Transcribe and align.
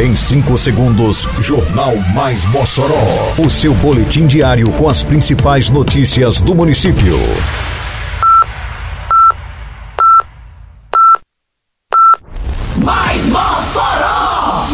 Em 0.00 0.16
5 0.16 0.56
segundos, 0.56 1.28
Jornal 1.40 1.94
Mais 2.14 2.46
Mossoró. 2.46 3.34
O 3.36 3.50
seu 3.50 3.74
boletim 3.74 4.26
diário 4.26 4.72
com 4.72 4.88
as 4.88 5.02
principais 5.02 5.68
notícias 5.68 6.40
do 6.40 6.54
município. 6.54 7.18
Mais 12.78 13.26
Mossoró! 13.26 14.68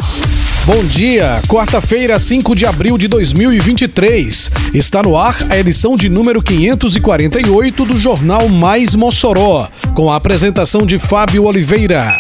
Bom 0.65 0.85
dia, 0.85 1.43
quarta-feira, 1.49 2.21
5 2.21 2.55
de 2.55 2.65
abril 2.65 2.97
de 2.97 3.09
2023. 3.09 4.53
Está 4.73 5.03
no 5.03 5.19
ar 5.19 5.37
a 5.51 5.59
edição 5.59 5.97
de 5.97 6.09
número 6.09 6.41
548 6.41 7.85
do 7.85 7.97
Jornal 7.97 8.49
Mais 8.49 8.95
Mossoró, 8.95 9.69
com 9.93 10.09
a 10.09 10.15
apresentação 10.15 10.87
de 10.87 11.01
Fábio 11.01 11.47
Oliveira. 11.47 12.17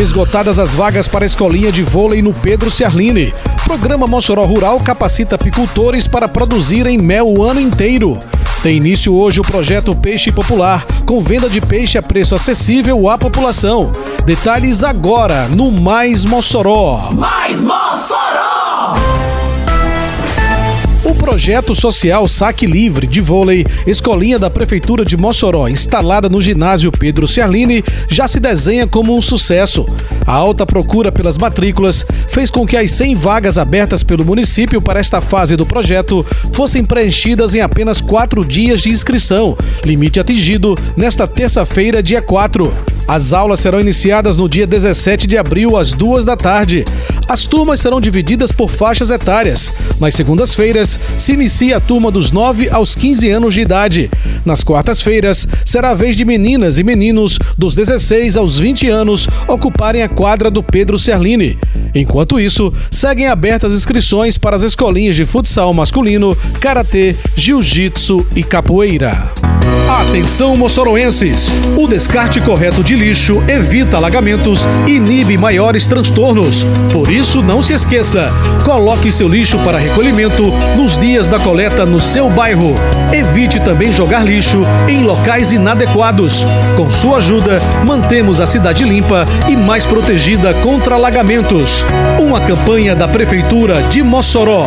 Esgotadas 0.00 0.58
as 0.58 0.74
vagas 0.74 1.06
para 1.06 1.26
a 1.26 1.26
escolinha 1.26 1.70
de 1.70 1.82
vôlei 1.82 2.22
no 2.22 2.32
Pedro 2.32 2.70
Ciarline. 2.70 3.34
Programa 3.64 4.06
Mossoró 4.06 4.46
Rural 4.46 4.80
capacita 4.80 5.34
apicultores 5.34 6.08
para 6.08 6.26
produzirem 6.26 6.96
mel 6.96 7.28
o 7.28 7.44
ano 7.44 7.60
inteiro. 7.60 8.18
Tem 8.62 8.78
início 8.78 9.14
hoje 9.14 9.40
o 9.40 9.44
projeto 9.44 9.94
Peixe 9.94 10.32
Popular, 10.32 10.86
com 11.04 11.20
venda 11.20 11.50
de 11.50 11.60
peixe 11.60 11.98
a 11.98 12.02
preço 12.02 12.34
acessível 12.34 13.10
à 13.10 13.18
população. 13.18 13.92
Detalhes 14.24 14.82
agora 14.82 15.46
no 15.48 15.70
Mais 15.70 16.24
Mossoró. 16.24 17.10
Mais 17.12 17.60
Mossoró! 17.60 19.09
Projeto 21.20 21.74
social 21.74 22.26
Saque 22.26 22.66
Livre 22.66 23.06
de 23.06 23.20
Vôlei, 23.20 23.66
escolinha 23.86 24.38
da 24.38 24.48
Prefeitura 24.48 25.04
de 25.04 25.18
Mossoró, 25.18 25.68
instalada 25.68 26.30
no 26.30 26.40
ginásio 26.40 26.90
Pedro 26.90 27.28
Ciarline, 27.28 27.84
já 28.08 28.26
se 28.26 28.40
desenha 28.40 28.86
como 28.86 29.14
um 29.14 29.20
sucesso. 29.20 29.86
A 30.26 30.32
alta 30.32 30.64
procura 30.64 31.12
pelas 31.12 31.36
matrículas 31.36 32.06
fez 32.28 32.50
com 32.50 32.66
que 32.66 32.76
as 32.76 32.90
100 32.92 33.14
vagas 33.14 33.58
abertas 33.58 34.02
pelo 34.02 34.24
município 34.24 34.80
para 34.80 34.98
esta 34.98 35.20
fase 35.20 35.56
do 35.56 35.66
projeto 35.66 36.26
fossem 36.52 36.84
preenchidas 36.84 37.54
em 37.54 37.60
apenas 37.60 38.00
quatro 38.00 38.44
dias 38.44 38.80
de 38.80 38.88
inscrição, 38.88 39.56
limite 39.84 40.18
atingido 40.18 40.74
nesta 40.96 41.28
terça-feira, 41.28 42.02
dia 42.02 42.22
4. 42.22 42.72
As 43.06 43.32
aulas 43.32 43.58
serão 43.58 43.80
iniciadas 43.80 44.36
no 44.36 44.48
dia 44.48 44.66
17 44.66 45.26
de 45.26 45.36
abril, 45.36 45.76
às 45.76 45.92
duas 45.92 46.24
da 46.24 46.36
tarde. 46.36 46.84
As 47.30 47.46
turmas 47.46 47.78
serão 47.78 48.00
divididas 48.00 48.50
por 48.50 48.72
faixas 48.72 49.08
etárias. 49.08 49.72
Nas 50.00 50.16
segundas-feiras, 50.16 50.98
se 51.16 51.34
inicia 51.34 51.76
a 51.76 51.80
turma 51.80 52.10
dos 52.10 52.32
9 52.32 52.68
aos 52.70 52.96
15 52.96 53.30
anos 53.30 53.54
de 53.54 53.60
idade. 53.60 54.10
Nas 54.44 54.64
quartas-feiras, 54.64 55.46
será 55.64 55.90
a 55.90 55.94
vez 55.94 56.16
de 56.16 56.24
meninas 56.24 56.76
e 56.80 56.82
meninos 56.82 57.38
dos 57.56 57.76
16 57.76 58.36
aos 58.36 58.58
20 58.58 58.88
anos 58.88 59.28
ocuparem 59.46 60.02
a 60.02 60.08
quadra 60.08 60.50
do 60.50 60.60
Pedro 60.60 60.98
Serline. 60.98 61.56
Enquanto 61.94 62.40
isso, 62.40 62.74
seguem 62.90 63.28
abertas 63.28 63.74
inscrições 63.74 64.36
para 64.36 64.56
as 64.56 64.62
escolinhas 64.62 65.14
de 65.14 65.24
futsal 65.24 65.72
masculino, 65.72 66.36
karatê, 66.60 67.14
jiu-jitsu 67.36 68.26
e 68.34 68.42
capoeira. 68.42 69.32
Atenção, 69.88 70.56
moçoroenses! 70.56 71.48
O 71.76 71.86
descarte 71.86 72.40
correto 72.40 72.82
de 72.82 72.94
lixo 72.94 73.42
evita 73.48 73.96
alagamentos 73.96 74.66
e 74.86 74.96
inibe 74.96 75.36
maiores 75.36 75.86
transtornos. 75.86 76.64
Por 76.92 77.10
isso, 77.10 77.42
não 77.42 77.62
se 77.62 77.72
esqueça: 77.72 78.28
coloque 78.64 79.10
seu 79.12 79.28
lixo 79.28 79.58
para 79.58 79.78
recolhimento 79.78 80.52
nos 80.76 80.96
dias 80.96 81.28
da 81.28 81.38
coleta 81.38 81.84
no 81.84 82.00
seu 82.00 82.28
bairro. 82.28 82.74
Evite 83.12 83.60
também 83.60 83.92
jogar 83.92 84.24
lixo 84.24 84.64
em 84.88 85.02
locais 85.02 85.52
inadequados. 85.52 86.46
Com 86.76 86.90
sua 86.90 87.18
ajuda, 87.18 87.60
mantemos 87.84 88.40
a 88.40 88.46
cidade 88.46 88.84
limpa 88.84 89.24
e 89.48 89.56
mais 89.56 89.84
protegida 89.84 90.54
contra 90.54 90.94
alagamentos. 90.94 91.84
Uma 92.18 92.40
campanha 92.40 92.94
da 92.94 93.08
Prefeitura 93.08 93.82
de 93.84 94.02
Mossoró. 94.02 94.66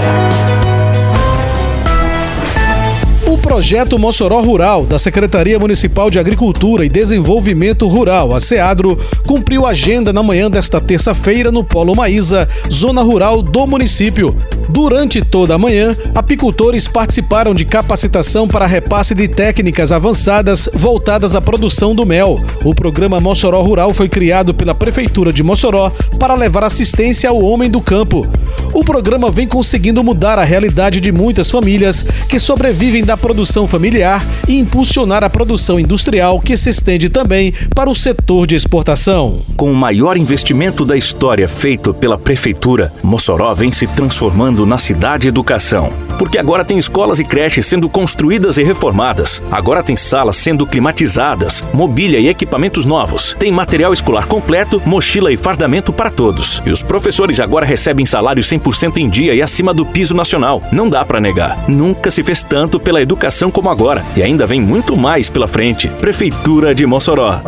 O 3.33 3.38
projeto 3.39 3.98
Mossoró 3.98 4.42
Rural, 4.42 4.86
da 4.86 4.99
Secretaria 4.99 5.58
Municipal 5.58 6.11
de 6.11 6.20
Agricultura 6.20 6.86
e 6.86 6.89
Desenvolvimento 6.89 7.88
Rural, 7.88 8.36
a 8.36 8.39
SEADRO, 8.39 8.95
cumpriu 9.26 9.66
agenda 9.66 10.14
na 10.14 10.21
manhã 10.21 10.52
desta 10.52 10.80
terça-feira 10.80 11.52
no 11.52 11.64
Polo 11.64 11.95
Maísa, 11.95 12.48
zona 12.72 13.02
rural 13.02 13.42
do 13.42 13.66
município. 13.66 14.38
Durante 14.70 15.20
toda 15.20 15.55
a 15.55 15.58
manhã, 15.58 15.95
apicultores 16.14 16.88
participaram 16.88 17.55
de 17.55 17.66
capacitação 17.66 18.48
para 18.48 18.67
repasse 18.67 19.16
de 19.16 19.27
técnicas 19.27 19.92
avançadas 19.92 20.70
voltadas 20.72 21.33
à 21.33 21.42
produção 21.42 21.95
do 21.95 22.05
mel. 22.05 22.39
O 22.64 22.76
programa 22.76 23.20
Mossoró 23.20 23.64
Rural 23.64 23.95
foi 23.95 24.08
criado 24.08 24.54
pela 24.54 24.76
Prefeitura 24.76 25.33
de 25.33 25.42
Mossoró 25.42 25.92
para 26.20 26.36
levar 26.36 26.64
assistência 26.64 27.32
ao 27.32 27.42
homem 27.42 27.67
do 27.67 27.82
campo. 27.82 28.27
O 28.73 28.83
programa 28.83 29.30
vem 29.32 29.48
conseguindo 29.48 30.04
mudar 30.04 30.38
a 30.38 30.43
realidade 30.43 30.99
de 30.99 31.11
muitas 31.11 31.49
famílias 31.49 32.04
que 32.27 32.39
sobrevivem 32.39 33.04
da 33.04 33.17
produção 33.23 33.66
familiar 33.66 34.22
e 34.50 34.60
impulsionar 34.60 35.23
a 35.23 35.30
produção 35.30 35.80
industrial 35.80 36.42
que 36.42 36.58
se 36.58 36.70
estende 36.70 37.08
também 37.08 37.54
para 37.73 37.89
o 37.89 37.95
setor 37.95 38.45
de 38.45 38.54
exportação. 38.54 39.42
Com 39.56 39.72
o 39.72 39.76
maior 39.76 40.17
investimento 40.17 40.84
da 40.84 40.98
história 40.98 41.48
feito 41.48 41.94
pela 41.94 42.17
Prefeitura, 42.17 42.92
Mossoró 43.02 43.54
vem 43.54 43.72
se 43.72 43.88
transformando 43.88 44.66
na 44.66 44.78
cidade 44.78 45.30
educação. 45.30 45.89
Porque 46.20 46.38
agora 46.38 46.66
tem 46.66 46.78
escolas 46.78 47.17
e 47.17 47.23
creches 47.23 47.66
sendo 47.66 47.88
construídas 47.88 48.58
e 48.58 48.64
reformadas. 48.64 49.42
Agora 49.50 49.82
tem 49.82 49.95
salas 49.95 50.36
sendo 50.36 50.67
climatizadas, 50.67 51.64
mobília 51.73 52.20
e 52.20 52.28
equipamentos 52.28 52.84
novos. 52.84 53.34
Tem 53.40 53.52
material 53.52 53.94
escolar 53.94 54.28
completo, 54.28 54.82
mochila 54.86 55.32
e 55.32 55.38
fardamento 55.38 55.94
para 55.94 56.11
todos. 56.11 56.61
E 56.66 56.72
os 56.72 56.84
professores 56.84 57.40
agora 57.40 57.66
recebem 57.66 58.05
salário 58.05 58.44
100% 58.44 58.98
em 58.98 59.10
dia 59.10 59.34
e 59.34 59.42
acima 59.42 59.73
do 59.73 59.86
piso 59.86 60.14
nacional. 60.14 60.61
Não 60.73 60.90
dá 60.90 61.05
para 61.05 61.22
negar. 61.22 61.64
Nunca 61.70 62.11
se 62.11 62.22
fez 62.22 62.44
tanto 62.44 62.80
pela 62.80 63.02
educação 63.02 63.12
como 63.51 63.69
agora. 63.69 64.03
E 64.15 64.23
ainda 64.23 64.45
vem 64.45 64.61
muito 64.61 64.95
mais 64.95 65.29
pela 65.29 65.47
frente. 65.47 65.87
Prefeitura 65.87 66.73
de 66.73 66.85
Mossoró. 66.85 67.41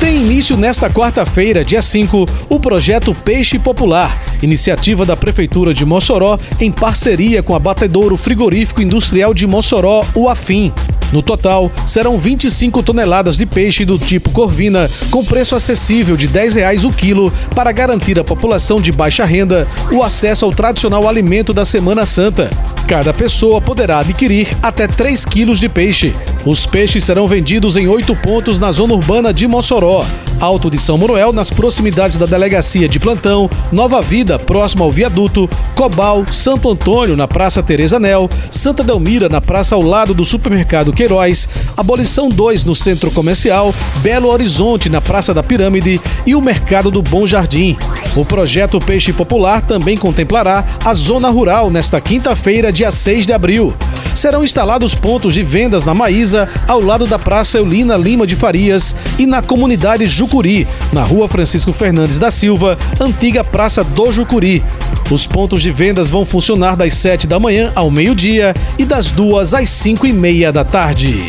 Tem 0.00 0.16
início 0.16 0.56
nesta 0.56 0.90
quarta-feira, 0.90 1.64
dia 1.64 1.80
5, 1.80 2.28
o 2.50 2.60
projeto 2.60 3.14
Peixe 3.14 3.58
Popular, 3.58 4.14
iniciativa 4.42 5.06
da 5.06 5.16
Prefeitura 5.16 5.72
de 5.72 5.86
Mossoró 5.86 6.38
em 6.60 6.70
parceria 6.70 7.42
com 7.42 7.54
a 7.54 7.58
Batedouro 7.58 8.16
Frigorífico 8.16 8.82
Industrial 8.82 9.32
de 9.32 9.46
Mossoró, 9.46 10.04
o 10.14 10.28
AFIM. 10.28 10.70
No 11.12 11.22
total, 11.22 11.70
serão 11.86 12.18
25 12.18 12.82
toneladas 12.82 13.36
de 13.36 13.46
peixe 13.46 13.84
do 13.84 13.98
tipo 13.98 14.30
corvina, 14.30 14.90
com 15.10 15.24
preço 15.24 15.54
acessível 15.54 16.16
de 16.16 16.26
10 16.28 16.56
reais 16.56 16.84
o 16.84 16.90
quilo, 16.90 17.32
para 17.54 17.72
garantir 17.72 18.18
à 18.18 18.24
população 18.24 18.80
de 18.80 18.90
baixa 18.90 19.24
renda 19.24 19.66
o 19.92 20.02
acesso 20.02 20.44
ao 20.44 20.52
tradicional 20.52 21.08
alimento 21.08 21.52
da 21.52 21.64
Semana 21.64 22.04
Santa. 22.04 22.50
Cada 22.86 23.12
pessoa 23.12 23.60
poderá 23.60 23.98
adquirir 23.98 24.56
até 24.62 24.86
3 24.86 25.24
quilos 25.24 25.58
de 25.58 25.68
peixe. 25.68 26.14
Os 26.44 26.64
peixes 26.64 27.02
serão 27.02 27.26
vendidos 27.26 27.76
em 27.76 27.88
oito 27.88 28.14
pontos 28.14 28.60
na 28.60 28.70
zona 28.70 28.94
urbana 28.94 29.34
de 29.34 29.48
Mossoró. 29.48 30.06
Alto 30.38 30.70
de 30.70 30.78
São 30.78 30.96
Manuel, 30.96 31.32
nas 31.32 31.50
proximidades 31.50 32.16
da 32.16 32.26
delegacia 32.26 32.88
de 32.88 33.00
plantão, 33.00 33.50
Nova 33.72 34.00
Vida, 34.00 34.38
próximo 34.38 34.84
ao 34.84 34.92
viaduto, 34.92 35.50
Cobal, 35.74 36.24
Santo 36.30 36.70
Antônio, 36.70 37.16
na 37.16 37.26
Praça 37.26 37.60
Teresa 37.60 37.98
Nel, 37.98 38.30
Santa 38.52 38.84
Delmira, 38.84 39.28
na 39.28 39.40
praça 39.40 39.74
ao 39.74 39.82
lado 39.82 40.14
do 40.14 40.24
supermercado 40.24 40.92
Queiroz, 40.92 41.48
Abolição 41.76 42.28
2, 42.28 42.64
no 42.64 42.74
centro 42.74 43.10
comercial, 43.10 43.74
Belo 43.96 44.28
Horizonte, 44.28 44.88
na 44.88 45.00
Praça 45.00 45.34
da 45.34 45.42
Pirâmide 45.42 46.00
e 46.24 46.36
o 46.36 46.40
Mercado 46.40 46.90
do 46.90 47.02
Bom 47.02 47.26
Jardim. 47.26 47.76
O 48.14 48.24
projeto 48.24 48.78
Peixe 48.78 49.12
Popular 49.12 49.60
também 49.60 49.96
contemplará 49.96 50.64
a 50.84 50.94
zona 50.94 51.28
rural 51.28 51.70
nesta 51.70 52.00
quinta-feira, 52.00 52.72
dia 52.72 52.90
6 52.90 53.26
de 53.26 53.32
abril. 53.32 53.74
Serão 54.14 54.42
instalados 54.42 54.94
pontos 54.94 55.34
de 55.34 55.42
vendas 55.42 55.84
na 55.84 55.92
Maísa, 55.92 56.48
ao 56.66 56.80
lado 56.80 57.06
da 57.06 57.18
Praça 57.18 57.58
Eulina 57.58 57.98
Lima 57.98 58.26
de 58.26 58.34
Farias 58.34 58.96
e 59.18 59.26
na 59.26 59.42
comunidade 59.42 60.06
Jucuri, 60.06 60.66
na 60.90 61.04
Rua 61.04 61.28
Francisco 61.28 61.70
Fernandes 61.70 62.18
da 62.18 62.30
Silva, 62.30 62.78
antiga 62.98 63.44
Praça 63.44 63.84
do 63.84 64.10
Jucuri. 64.10 64.64
Os 65.10 65.26
pontos 65.26 65.60
de 65.60 65.70
vendas 65.70 66.08
vão 66.08 66.24
funcionar 66.24 66.76
das 66.76 66.94
7 66.94 67.26
da 67.26 67.38
manhã 67.38 67.70
ao 67.74 67.90
meio-dia 67.90 68.54
e 68.78 68.86
das 68.86 69.10
2 69.10 69.52
às 69.52 69.68
5 69.68 70.06
e 70.06 70.12
meia 70.14 70.50
da 70.50 70.64
tarde. 70.64 71.28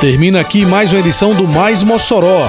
Termina 0.00 0.40
aqui 0.40 0.64
mais 0.64 0.92
uma 0.92 1.00
edição 1.00 1.34
do 1.34 1.48
Mais 1.48 1.82
Mossoró, 1.82 2.48